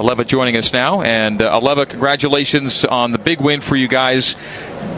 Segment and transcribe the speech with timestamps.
[0.00, 1.02] Aleva joining us now.
[1.02, 4.34] And uh, Aleva, congratulations on the big win for you guys.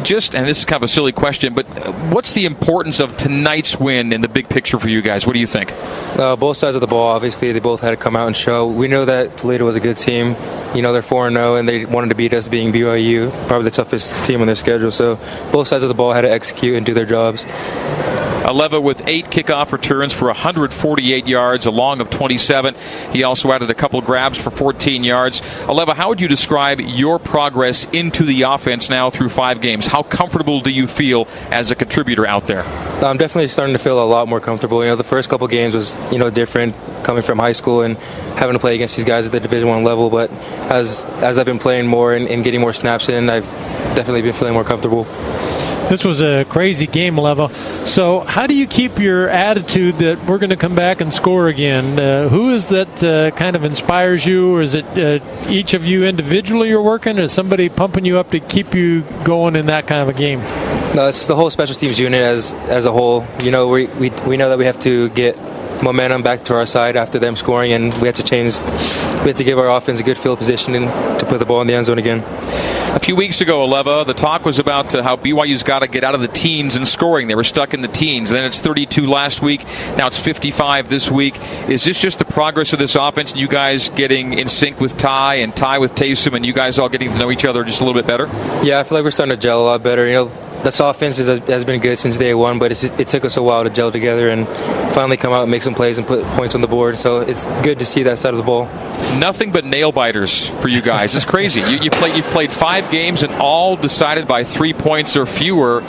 [0.04, 3.16] Just, and this is kind of a silly question, but uh, what's the importance of
[3.16, 5.26] tonight's win in the big picture for you guys?
[5.26, 5.72] What do you think?
[5.72, 8.66] Uh, both sides of the ball, obviously, they both had to come out and show.
[8.66, 10.36] We know that Toledo was a good team.
[10.74, 13.76] You know, they're 4 0, and they wanted to beat us, being BYU, probably the
[13.76, 14.90] toughest team on their schedule.
[14.90, 15.16] So
[15.52, 17.44] both sides of the ball had to execute and do their jobs.
[18.52, 22.74] Aleva with eight kickoff returns for 148 yards, a long of 27.
[23.10, 25.40] He also added a couple grabs for 14 yards.
[25.62, 29.86] Aleva, how would you describe your progress into the offense now through five games?
[29.86, 32.62] How comfortable do you feel as a contributor out there?
[33.02, 34.82] I'm definitely starting to feel a lot more comfortable.
[34.82, 37.96] You know, the first couple games was you know different coming from high school and
[38.36, 40.10] having to play against these guys at the Division One level.
[40.10, 40.30] But
[40.70, 43.46] as as I've been playing more and, and getting more snaps in, I've
[43.94, 45.04] definitely been feeling more comfortable.
[45.88, 47.50] This was a crazy game level.
[47.84, 51.48] So, how do you keep your attitude that we're going to come back and score
[51.48, 51.98] again?
[51.98, 55.84] Uh, who is that uh, kind of inspires you, or is it uh, each of
[55.84, 59.66] you individually you're working, or is somebody pumping you up to keep you going in
[59.66, 60.38] that kind of a game?
[60.94, 63.26] No, it's the whole special teams unit as as a whole.
[63.42, 65.38] You know, we we, we know that we have to get
[65.82, 68.58] momentum back to our side after them scoring, and we have to change.
[68.60, 71.60] We have to give our offense a good field position and to put the ball
[71.60, 72.22] in the end zone again.
[72.92, 76.04] A few weeks ago, Aleva, the talk was about uh, how BYU's got to get
[76.04, 77.26] out of the teens in scoring.
[77.26, 78.28] They were stuck in the teens.
[78.28, 79.64] Then it's 32 last week.
[79.96, 81.38] Now it's 55 this week.
[81.70, 84.98] Is this just the progress of this offense and you guys getting in sync with
[84.98, 87.80] Ty and Ty with Taysom and you guys all getting to know each other just
[87.80, 88.26] a little bit better?
[88.62, 90.06] Yeah, I feel like we're starting to gel a lot better.
[90.06, 93.36] You know, this offense has, has been good since day one, but it took us
[93.36, 94.46] a while to gel together and
[94.94, 96.98] finally come out and make some plays and put points on the board.
[96.98, 98.66] So it's good to see that side of the ball.
[99.18, 101.14] Nothing but nail biters for you guys.
[101.14, 101.60] It's crazy.
[101.60, 105.82] you, you play, you've played five games and all decided by three points or fewer.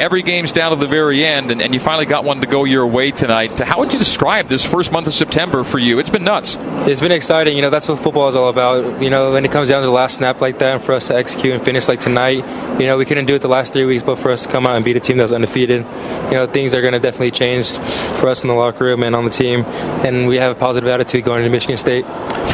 [0.00, 2.64] Every game's down to the very end, and, and you finally got one to go
[2.64, 3.52] your way tonight.
[3.58, 5.98] How would you describe this first month of September for you?
[5.98, 6.56] It's been nuts.
[6.86, 7.56] It's been exciting.
[7.56, 9.00] You know, that's what football is all about.
[9.00, 11.06] You know, when it comes down to the last snap like that, and for us
[11.08, 12.44] to execute and finish like tonight,
[12.80, 14.66] you know, we couldn't do it the last three weeks, but for us to come
[14.66, 15.86] out and beat a team that's undefeated,
[16.26, 17.70] you know, things are going to definitely change
[18.18, 19.64] for us in the locker room and on the team,
[20.04, 22.04] and we have a positive attitude going into Michigan State.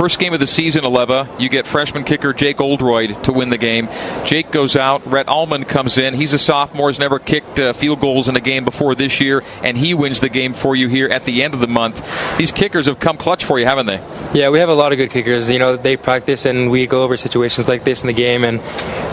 [0.00, 3.58] First game of the season, Aleva, you get freshman kicker Jake Oldroyd to win the
[3.58, 3.86] game.
[4.24, 5.06] Jake goes out.
[5.06, 6.14] Rhett Almond comes in.
[6.14, 9.44] He's a sophomore, has never kicked uh, field goals in a game before this year,
[9.62, 12.02] and he wins the game for you here at the end of the month.
[12.38, 13.98] These kickers have come clutch for you, haven't they?
[14.32, 15.50] Yeah, we have a lot of good kickers.
[15.50, 18.58] You know, they practice and we go over situations like this in the game, and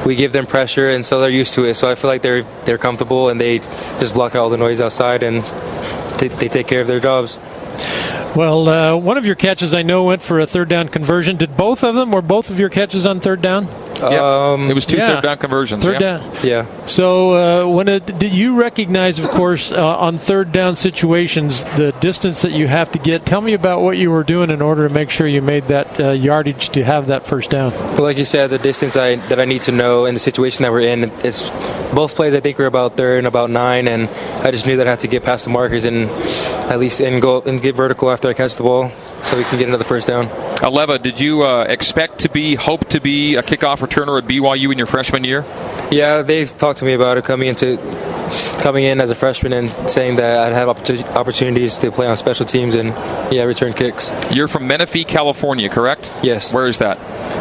[0.06, 1.74] we give them pressure, and so they're used to it.
[1.74, 3.60] So I feel like they're they're comfortable and they
[4.00, 5.44] just block out all the noise outside and
[6.18, 7.40] they, they take care of their jobs.
[8.36, 11.38] Well, uh, one of your catches I know went for a third down conversion.
[11.38, 12.12] Did both of them?
[12.12, 13.68] Were both of your catches on third down?
[14.02, 15.16] Um, it was two yeah.
[15.16, 15.84] third down conversions.
[15.84, 16.18] Third yeah.
[16.18, 16.36] down.
[16.44, 16.86] Yeah.
[16.86, 21.94] So uh, when it, did you recognize, of course, uh, on third down situations, the
[22.00, 23.26] distance that you have to get?
[23.26, 26.00] Tell me about what you were doing in order to make sure you made that
[26.00, 27.72] uh, yardage to have that first down.
[27.72, 30.64] Well, like you said, the distance I, that I need to know in the situation
[30.64, 31.50] that we're in, it's
[31.94, 32.34] both plays.
[32.34, 34.10] I think we're about third and about nine, and
[34.44, 36.10] I just knew that I had to get past the markers and
[36.70, 38.92] at least and go and get vertical after I catch the ball,
[39.22, 40.30] so we can get another first down.
[40.58, 44.72] Aleva, did you uh, expect to be, hope to be a kickoff returner at BYU
[44.72, 45.46] in your freshman year?
[45.92, 47.78] Yeah, they've talked to me about it coming into
[48.62, 52.46] coming in as a freshman and saying that I'd have opportunities to play on special
[52.46, 52.90] teams and
[53.32, 54.12] yeah, return kicks.
[54.32, 56.12] You're from Menifee, California, correct?
[56.24, 56.54] Yes.
[56.54, 56.98] Where is that?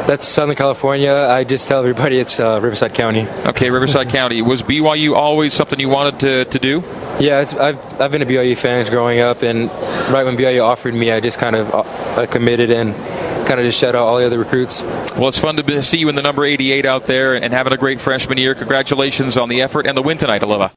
[0.06, 1.12] That's Southern California.
[1.12, 3.26] I just tell everybody it's uh, Riverside County.
[3.46, 4.42] Okay, Riverside County.
[4.42, 6.84] Was BYU always something you wanted to, to do?
[7.18, 9.70] Yeah, I've, I've been a BYU fan growing up, and
[10.12, 12.94] right when BYU offered me, I just kind of uh, committed and
[13.46, 14.82] kind of just shut out all the other recruits.
[14.82, 17.76] Well, it's fun to see you in the number 88 out there and having a
[17.76, 18.54] great freshman year.
[18.54, 20.70] Congratulations on the effort and the win tonight, Aleva.